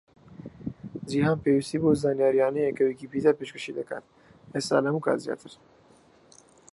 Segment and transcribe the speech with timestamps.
[1.09, 4.03] جیهان پێویستی بەو زانیاریانەیە کە ویکیپیدیا پێشکەشی دەکات،
[4.53, 5.51] ئێستا لە هەموو کات زیاتر.